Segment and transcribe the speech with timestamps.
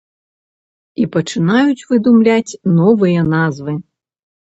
[1.03, 3.81] І пачынаюць выдумляць новыя назвы.